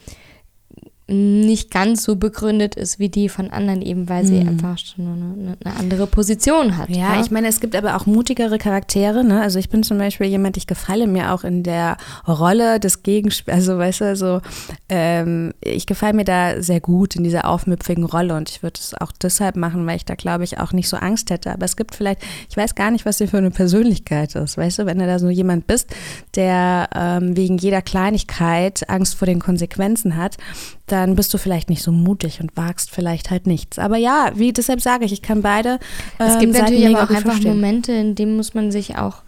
[1.07, 4.49] nicht ganz so begründet ist wie die von anderen, eben weil sie mhm.
[4.49, 6.89] einfach schon eine, eine, andere Position hat.
[6.89, 9.23] Ja, ja, ich meine, es gibt aber auch mutigere Charaktere.
[9.23, 9.43] Ne?
[9.43, 13.55] Also ich bin zum Beispiel jemand, ich gefalle mir auch in der Rolle des Gegenspiels.
[13.55, 14.41] Also weißt du, so
[14.89, 18.95] ähm, ich gefalle mir da sehr gut in dieser aufmüpfigen Rolle und ich würde es
[18.99, 21.53] auch deshalb machen, weil ich da, glaube ich, auch nicht so Angst hätte.
[21.53, 24.57] Aber es gibt vielleicht, ich weiß gar nicht, was dir für eine Persönlichkeit ist.
[24.57, 25.95] Weißt du, wenn du da so jemand bist,
[26.35, 30.39] der ähm, wegen jeder Kleinigkeit Angst vor den Konsequenzen hat,
[30.87, 33.79] dann bist du vielleicht nicht so mutig und wagst vielleicht halt nichts.
[33.79, 35.79] Aber ja, wie deshalb sage ich, ich kann beide.
[36.19, 37.55] Ähm, es gibt natürlich aber auch einfach verstehen.
[37.55, 39.23] Momente, in denen muss man sich auch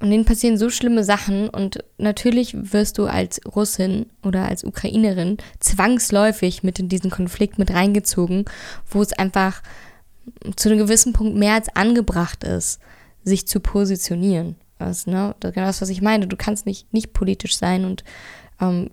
[0.00, 5.38] und denen passieren so schlimme Sachen und natürlich wirst du als Russin oder als Ukrainerin
[5.58, 8.44] zwangsläufig mit in diesen Konflikt mit reingezogen,
[8.88, 9.62] wo es einfach
[10.54, 12.78] zu einem gewissen Punkt mehr als angebracht ist,
[13.24, 14.54] sich zu positionieren.
[14.78, 16.28] Das, ne, das ist genau das, was ich meine.
[16.28, 18.04] Du kannst nicht, nicht politisch sein und
[18.60, 18.90] ähm,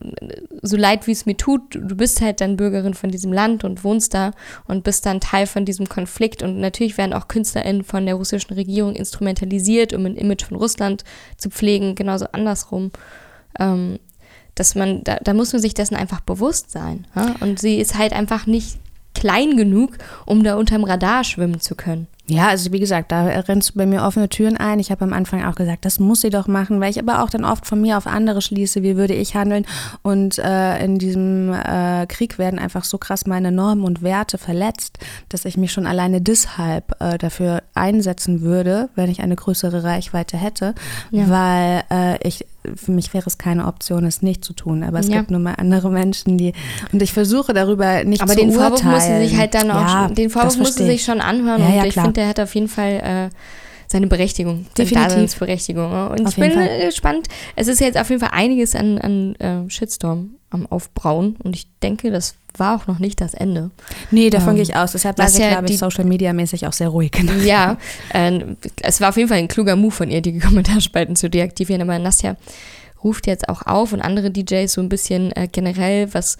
[0.61, 3.83] so leid wie es mir tut, du bist halt dann Bürgerin von diesem Land und
[3.83, 4.31] wohnst da
[4.67, 6.43] und bist dann Teil von diesem Konflikt.
[6.43, 11.03] Und natürlich werden auch KünstlerInnen von der russischen Regierung instrumentalisiert, um ein Image von Russland
[11.37, 12.91] zu pflegen, genauso andersrum.
[13.59, 13.99] Ähm,
[14.53, 17.05] dass man, da, da, muss man sich dessen einfach bewusst sein.
[17.13, 17.35] Ja?
[17.41, 18.77] Und sie ist halt einfach nicht
[19.25, 22.05] klein genug, um da unterm Radar schwimmen zu können.
[22.27, 24.79] Ja, also wie gesagt, da rennst du bei mir offene Türen ein.
[24.79, 27.29] Ich habe am Anfang auch gesagt, das muss sie doch machen, weil ich aber auch
[27.29, 29.65] dann oft von mir auf andere schließe, wie würde ich handeln.
[30.03, 34.99] Und äh, in diesem äh, Krieg werden einfach so krass meine Normen und Werte verletzt,
[35.29, 40.37] dass ich mich schon alleine deshalb äh, dafür einsetzen würde, wenn ich eine größere Reichweite
[40.37, 40.75] hätte,
[41.11, 41.29] ja.
[41.29, 44.83] weil äh, ich für mich wäre es keine Option, es nicht zu tun.
[44.83, 45.17] Aber es ja.
[45.17, 46.53] gibt nun mal andere Menschen, die
[46.91, 48.59] und ich versuche darüber nicht aber zu urteilen.
[48.59, 51.03] Aber den Vorwurf muss sie sich halt dann auch, ja, den Vorwurf muss sie sich
[51.03, 53.35] schon anhören ja, und ich finde, der hat auf jeden Fall äh,
[53.95, 54.97] seine Berechtigung, Definitiv.
[54.97, 56.09] seine Daseinsberechtigung.
[56.09, 56.85] Und auf ich bin Fall.
[56.85, 57.29] gespannt.
[57.55, 61.67] Es ist jetzt auf jeden Fall einiges an, an äh, Shitstorm am Aufbrauen und ich
[61.81, 63.71] denke, das war auch noch nicht das Ende.
[64.11, 64.91] Nee, davon ähm, gehe ich aus.
[64.91, 67.11] Deshalb war sie, ja glaube ich, Social Media mäßig auch sehr ruhig.
[67.45, 67.77] Ja,
[68.13, 68.41] äh,
[68.81, 71.81] es war auf jeden Fall ein kluger Move von ihr, die Kommentarspalten zu deaktivieren.
[71.81, 72.35] Aber Nastja
[73.01, 76.37] ruft jetzt auch auf und andere DJs so ein bisschen äh, generell, was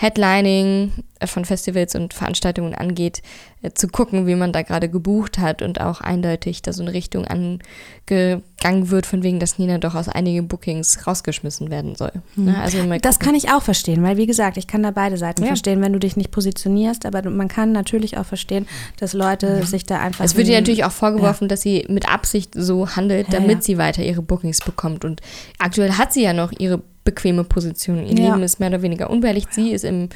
[0.00, 0.92] Headlining
[1.26, 3.20] von Festivals und Veranstaltungen angeht,
[3.62, 6.92] äh, zu gucken, wie man da gerade gebucht hat und auch eindeutig da so eine
[6.92, 12.12] Richtung angegangen wird, von wegen, dass Nina doch aus einigen Bookings rausgeschmissen werden soll.
[12.36, 12.44] Hm.
[12.44, 12.60] Ne?
[12.60, 15.48] Also das kann ich auch verstehen, weil wie gesagt, ich kann da beide Seiten ja.
[15.48, 18.68] verstehen, wenn du dich nicht positionierst, aber man kann natürlich auch verstehen,
[19.00, 19.66] dass Leute ja.
[19.66, 20.24] sich da einfach.
[20.24, 21.48] Es wird ihr natürlich auch vorgeworfen, ja.
[21.48, 25.04] dass sie mit Absicht so handelt, damit sie weiter ihre Bookings bekommt.
[25.04, 25.22] Und
[25.58, 28.04] aktuell hat sie ja noch ihre bequeme Position.
[28.06, 29.54] Ihr Leben ist mehr oder weniger unbehelligt.
[29.54, 30.10] Sie ist im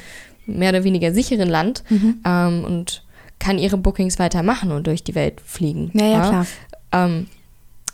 [0.45, 2.21] mehr oder weniger sicheren Land mhm.
[2.23, 3.03] ähm, und
[3.39, 5.89] kann ihre Bookings weitermachen und durch die Welt fliegen.
[5.93, 6.45] Ja, ja, klar.
[6.91, 7.27] Ähm,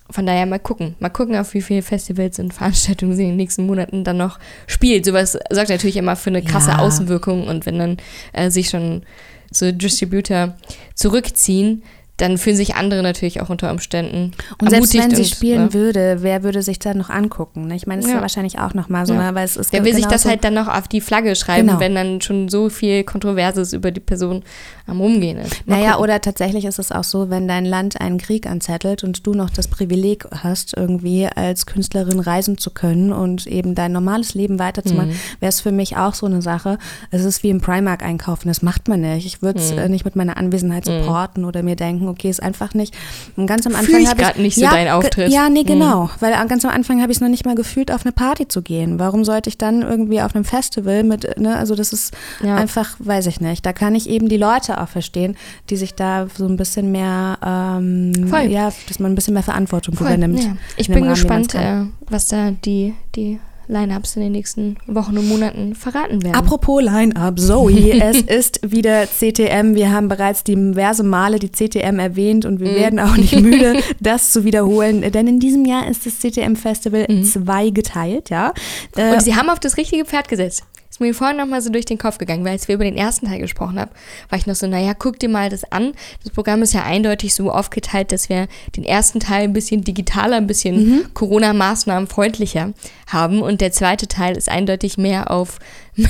[0.09, 0.95] von daher mal gucken.
[0.99, 4.39] Mal gucken, auf wie viele Festivals und Veranstaltungen sie in den nächsten Monaten dann noch
[4.67, 5.05] spielt.
[5.05, 6.79] Sowas sorgt natürlich immer für eine krasse ja.
[6.79, 7.97] Außenwirkung und wenn dann
[8.33, 9.03] äh, sich schon
[9.51, 10.55] so Distributor
[10.95, 11.83] zurückziehen,
[12.19, 15.73] dann fühlen sich andere natürlich auch unter Umständen und selbst wenn sie und, spielen ne?
[15.73, 17.67] würde, wer würde sich dann noch angucken?
[17.67, 17.75] Ne?
[17.75, 18.17] Ich meine, das ist ja.
[18.17, 19.31] ja wahrscheinlich auch noch mal so, ja.
[19.31, 19.35] ne?
[19.35, 21.79] weil es ist Wer will sich das halt dann noch auf die Flagge schreiben, genau.
[21.79, 24.43] wenn dann schon so viel Kontroverses über die Person
[24.89, 25.65] am Rumgehen ist.
[25.65, 26.03] Mal naja, gucken.
[26.03, 29.49] oder tatsächlich ist es auch so, wenn dein Land einen Krieg anzettelt und du noch
[29.49, 35.11] das Privileg hast, irgendwie als Künstlerin reisen zu können und eben dein normales Leben weiterzumachen,
[35.11, 35.39] mhm.
[35.39, 36.77] wäre es für mich auch so eine Sache.
[37.11, 39.25] Es ist wie im Primark einkaufen, das macht man nicht.
[39.25, 39.79] Ich würde es mhm.
[39.79, 41.03] Äh, nicht mit meiner Anwesenheit mhm.
[41.03, 42.95] supporten oder mir denken, okay, ist einfach nicht.
[43.35, 45.31] Und ganz am Anfang habe ich gerade nicht so ja, dein Auftritt.
[45.31, 46.09] Ja, nee, genau, mhm.
[46.19, 48.61] weil ganz am Anfang habe ich es noch nicht mal gefühlt, auf eine Party zu
[48.61, 48.99] gehen.
[48.99, 52.55] Warum sollte ich dann irgendwie auf einem Festival mit, ne, also das ist ja.
[52.55, 53.65] einfach, weiß ich nicht.
[53.65, 55.37] Da kann ich eben die Leute auch verstehen,
[55.69, 58.11] die sich da so ein bisschen mehr, ähm,
[58.49, 60.07] ja, dass man ein bisschen mehr Verantwortung Voll.
[60.07, 60.43] übernimmt.
[60.43, 60.57] Ja.
[60.77, 65.75] Ich bin gespannt, äh, was da die, die Line-Ups in den nächsten Wochen und Monaten
[65.75, 66.35] verraten werden.
[66.35, 69.75] Apropos Line-Up, Zoe, es ist wieder CTM.
[69.75, 72.75] Wir haben bereits diverse Male die CTM erwähnt und wir mm.
[72.75, 77.23] werden auch nicht müde, das zu wiederholen, denn in diesem Jahr ist das CTM-Festival mm.
[77.23, 78.53] zweigeteilt, ja.
[78.95, 80.63] Äh, und sie haben auf das richtige Pferd gesetzt
[80.99, 83.27] ist mir vorhin nochmal so durch den Kopf gegangen, weil als wir über den ersten
[83.27, 83.91] Teil gesprochen haben,
[84.29, 85.93] war ich noch so, naja, guck dir mal das an.
[86.23, 90.35] Das Programm ist ja eindeutig so aufgeteilt, dass wir den ersten Teil ein bisschen digitaler,
[90.35, 91.13] ein bisschen mhm.
[91.13, 92.73] Corona-Maßnahmen freundlicher
[93.07, 95.59] haben und der zweite Teil ist eindeutig mehr auf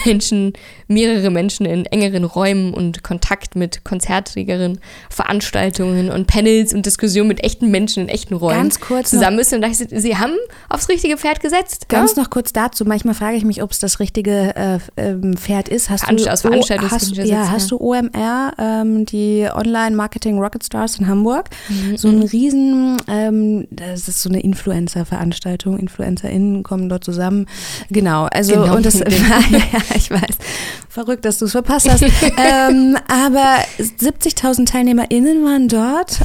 [0.05, 0.53] Menschen,
[0.87, 7.43] mehrere Menschen in engeren Räumen und Kontakt mit konzertigeren Veranstaltungen und Panels und Diskussionen mit
[7.43, 9.55] echten Menschen in echten Räumen Ganz kurz zusammen müssen.
[9.55, 10.33] Und dachte ich, sie haben
[10.69, 11.89] aufs richtige Pferd gesetzt.
[11.89, 12.23] Ganz ja?
[12.23, 12.85] noch kurz dazu.
[12.85, 15.89] Manchmal frage ich mich, ob es das richtige äh, ähm, Pferd ist.
[15.89, 20.39] Hast Veranst du, aus oh, hast, ja, ja, hast du OMR, ähm, die Online Marketing
[20.39, 21.49] Rocket Stars in Hamburg?
[21.69, 21.97] Mhm.
[21.97, 25.77] So ein riesen, ähm, das ist so eine Influencer-Veranstaltung.
[25.77, 27.45] InfluencerInnen kommen dort zusammen.
[27.89, 28.27] Genau.
[28.31, 28.75] Also, genau.
[28.75, 29.01] und das,
[29.95, 30.37] ich weiß.
[30.89, 32.03] Verrückt, dass du es verpasst hast.
[32.37, 36.19] ähm, aber 70.000 TeilnehmerInnen waren dort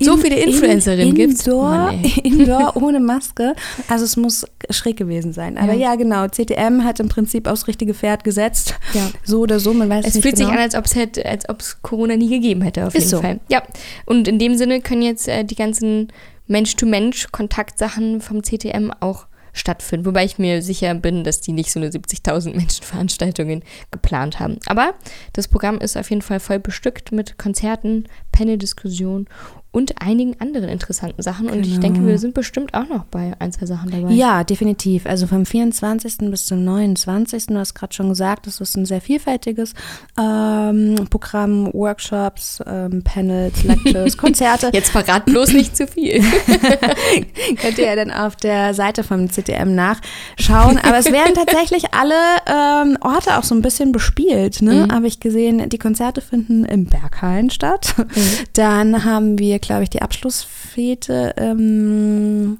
[0.00, 1.46] so viele Influencerinnen gibt es.
[2.22, 3.54] Indoor, ohne Maske.
[3.88, 5.56] Also es muss schräg gewesen sein.
[5.56, 6.26] Aber ja, ja genau.
[6.26, 8.74] CTM hat im Prinzip aufs richtige Pferd gesetzt.
[8.92, 9.10] Ja.
[9.22, 10.48] So oder so, man weiß es, es nicht fühlt genau.
[10.48, 13.04] sich an, als ob es hätte, als ob es Corona nie gegeben hätte, auf Ist
[13.04, 13.20] jeden so.
[13.20, 13.40] Fall.
[13.48, 13.62] Ja.
[14.04, 16.08] Und in dem Sinne können jetzt äh, die ganzen
[16.46, 20.04] Mensch-to-Mensch-Kontaktsachen vom CTM auch stattfinden.
[20.04, 24.58] Wobei ich mir sicher bin, dass die nicht so eine 70.000 Menschen Veranstaltungen geplant haben.
[24.66, 24.94] Aber
[25.32, 29.26] das Programm ist auf jeden Fall voll bestückt mit Konzerten, Panel-Diskussionen
[29.74, 31.50] und einigen anderen interessanten Sachen.
[31.50, 34.12] Und ich denke, wir sind bestimmt auch noch bei ein, zwei Sachen dabei.
[34.12, 35.04] Ja, definitiv.
[35.04, 36.30] Also vom 24.
[36.30, 37.46] bis zum 29.
[37.46, 39.74] Du hast gerade schon gesagt, das ist ein sehr vielfältiges
[40.16, 44.70] ähm, Programm, Workshops, ähm, Panels, Lectures, Konzerte.
[44.72, 46.22] Jetzt verrat bloß nicht zu viel.
[47.60, 50.78] Könnt ihr ja dann auf der Seite vom CTM nachschauen.
[50.78, 52.14] Aber es werden tatsächlich alle
[52.46, 54.62] ähm, Orte auch so ein bisschen bespielt.
[54.62, 54.86] Ne?
[54.86, 54.92] Mhm.
[54.92, 57.94] Habe ich gesehen, die Konzerte finden im Berghain statt.
[57.98, 58.04] Mhm.
[58.52, 61.34] Dann haben wir, glaube ich, die Abschlussfete.
[61.36, 62.58] Ähm,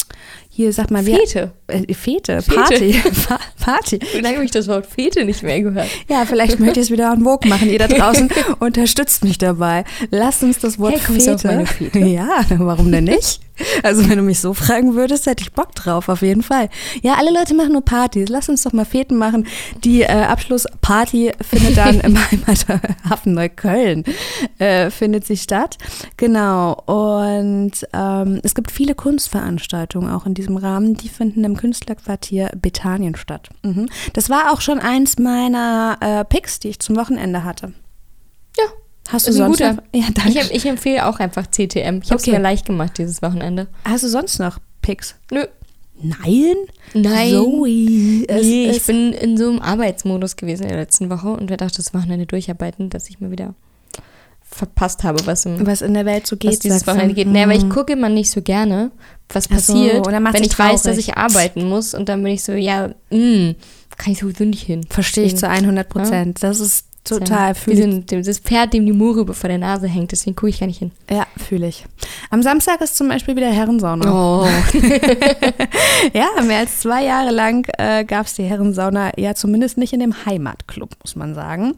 [0.48, 1.02] hier, sag mal.
[1.02, 1.50] Fete.
[1.66, 2.54] Äh, Fete, Fete.
[2.54, 3.02] Party.
[3.28, 3.98] Pa- Party.
[4.14, 5.88] Wie lange habe ich das Wort Fete nicht mehr gehört?
[6.08, 7.68] Ja, vielleicht möchte ich es wieder en vogue machen.
[7.70, 8.28] Ihr da draußen
[8.60, 9.84] unterstützt mich dabei.
[10.10, 11.46] Lasst uns das Wort Hey, du auf Fete.
[11.48, 11.98] meine Fete?
[12.06, 13.40] Ja, warum denn nicht?
[13.82, 16.68] Also wenn du mich so fragen würdest, hätte ich Bock drauf, auf jeden Fall.
[17.02, 18.28] Ja, alle Leute machen nur Partys.
[18.28, 19.46] Lass uns doch mal Feten machen.
[19.84, 24.04] Die äh, Abschlussparty findet dann im Heimathafen Neukölln,
[24.58, 25.78] äh, findet sie statt.
[26.16, 26.72] Genau.
[26.86, 30.94] Und ähm, es gibt viele Kunstveranstaltungen auch in diesem Rahmen.
[30.94, 33.50] Die finden im Künstlerquartier Bethanien statt.
[33.62, 33.88] Mhm.
[34.12, 37.72] Das war auch schon eins meiner äh, Picks, die ich zum Wochenende hatte.
[39.06, 39.12] Ja.
[39.12, 39.74] Hast du sonst guter.
[39.74, 39.82] noch?
[39.94, 40.40] Ja, danke.
[40.40, 42.00] Ich, ich empfehle auch einfach CTM.
[42.02, 42.32] Ich habe es Okay.
[42.32, 43.68] mir leicht gemacht dieses Wochenende.
[43.84, 45.14] Hast du sonst noch Picks?
[45.30, 45.44] Nö.
[46.02, 46.54] Nein?
[46.94, 47.30] Nein.
[47.30, 48.24] Zoe.
[48.26, 51.48] Es Nee, ich ist- bin in so einem Arbeitsmodus gewesen in der letzten Woche und
[51.50, 53.54] wir dachten, das Wochenende durcharbeiten, dass ich mir wieder
[54.42, 56.64] verpasst habe, was im was in der Welt so was geht.
[56.64, 56.90] dieses sagst du?
[56.92, 57.26] Wochenende geht.
[57.28, 57.70] Nee, aber ich Mhm.
[57.70, 58.90] gucke immer nicht so gerne,
[59.28, 61.08] was Ach so, passiert, macht's wenn ich weiß, dass traurig.
[61.08, 63.54] ich arbeiten muss und dann bin ich so, ja, mh,
[63.96, 64.84] kann ich sowieso nicht hin.
[64.88, 66.42] Verstehe ich zu 100 Prozent.
[66.42, 70.12] Das ist total fühle ein- dem- das Pferd, dem die Mure vor der Nase hängt,
[70.12, 70.90] deswegen gucke ich gar nicht hin.
[71.10, 71.84] Ja, fühle ich.
[72.30, 74.42] Am Samstag ist zum Beispiel wieder Herrensauna.
[74.42, 74.46] Oh.
[76.12, 80.00] Ja, mehr als zwei Jahre lang äh, gab es die Herrensauna, ja zumindest nicht in
[80.00, 81.74] dem Heimatclub, muss man sagen.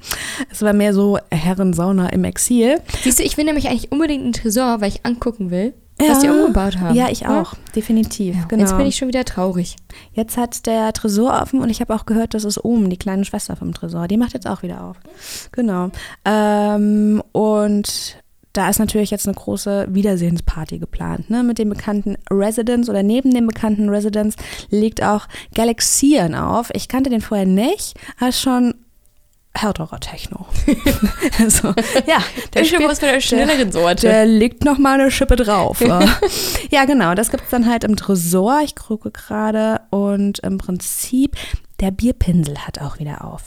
[0.51, 2.81] Es war mehr so Herrensauna im Exil.
[3.03, 6.29] Siehst du, ich will nämlich eigentlich unbedingt einen Tresor, weil ich angucken will, was die
[6.29, 6.95] umgebaut haben.
[6.95, 8.37] Ja, ich auch, definitiv.
[8.37, 8.63] Ja, genau.
[8.63, 9.77] Jetzt bin ich schon wieder traurig.
[10.13, 13.25] Jetzt hat der Tresor offen und ich habe auch gehört, das ist Ohm, die kleine
[13.25, 14.09] Schwester vom Tresor.
[14.09, 14.97] Die macht jetzt auch wieder auf.
[15.53, 15.91] Genau.
[16.25, 18.17] Ähm, und
[18.53, 21.29] da ist natürlich jetzt eine große Wiedersehensparty geplant.
[21.29, 21.43] Ne?
[21.43, 24.37] Mit dem bekannten Residence oder neben dem bekannten Residence
[24.71, 26.71] legt auch Galaxieren auf.
[26.73, 28.75] Ich kannte den vorher nicht, aber schon
[29.57, 30.47] härterer Techno.
[31.41, 31.69] also,
[32.07, 32.19] ja,
[32.55, 34.07] der ist schon spielt- was von der schnelleren Sorte.
[34.09, 35.81] der legt noch mal eine Schippe drauf.
[36.71, 37.15] ja, genau.
[37.15, 38.61] Das gibt es dann halt im Tresor.
[38.65, 39.81] Ich gucke gerade.
[39.91, 41.37] Und im Prinzip,
[41.81, 43.43] der Bierpinsel hat auch wieder auf.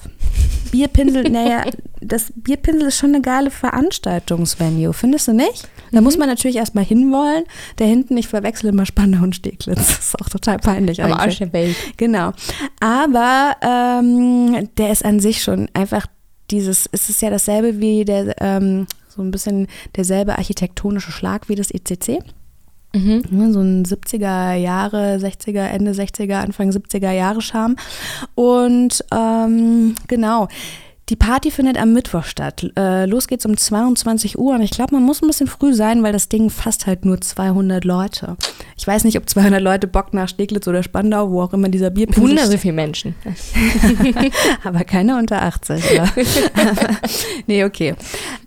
[0.71, 1.65] Bierpinsel, naja,
[2.01, 5.67] das Bierpinsel ist schon eine geile Veranstaltungsvenue, findest du nicht?
[5.91, 7.43] Da muss man natürlich erstmal hinwollen.
[7.79, 9.65] Der hinten, ich verwechsel immer Spandau und Steglitz.
[9.65, 11.13] Das ist auch total peinlich Am.
[11.13, 11.75] Arsch der Welt.
[11.97, 12.31] Genau.
[12.79, 16.05] Aber ähm, der ist an sich schon einfach
[16.51, 21.55] dieses, es ist ja dasselbe wie der, ähm, so ein bisschen derselbe architektonische Schlag wie
[21.55, 22.19] das ECC.
[22.93, 23.23] Mhm.
[23.29, 27.75] Ne, So ein 70er Jahre, 60er, Ende 60er, Anfang 70er Jahre Charme.
[28.35, 30.47] Und ähm, genau.
[31.09, 32.71] Die Party findet am Mittwoch statt.
[32.77, 36.03] Äh, los geht's um 22 Uhr und ich glaube, man muss ein bisschen früh sein,
[36.03, 38.37] weil das Ding fasst halt nur 200 Leute.
[38.77, 41.89] Ich weiß nicht, ob 200 Leute Bock nach Steglitz oder Spandau, wo auch immer dieser
[41.89, 43.15] Bierpinsel Wunder so viele Menschen.
[44.63, 45.83] aber keine unter 80.
[45.93, 46.05] Ja.
[47.47, 47.95] nee, okay.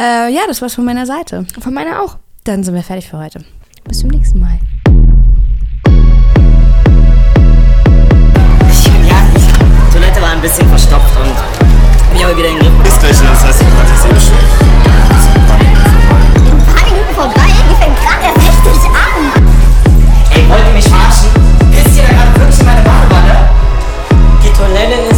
[0.01, 1.45] Äh, ja, das war's von meiner Seite.
[1.59, 2.19] Von meiner auch.
[2.45, 3.41] Dann sind wir fertig für heute.
[3.85, 4.59] Bis zum nächsten Mal.
[9.09, 12.87] Ja, die Toilette war ein bisschen verstopft und ich habe wieder in den Griff.
[12.87, 14.53] Ist durch, das heißt, ich hatte es eh schlecht.
[15.35, 15.59] Ein paar
[16.87, 19.43] Minuten vorbei, irgendwie fängt gerade erst richtig an.
[20.31, 21.29] Ey, wollt ihr mich verarschen?
[21.71, 23.51] Wisst ihr da gerade wirklich meine Badewanne?
[24.43, 25.12] Die Toilette ist.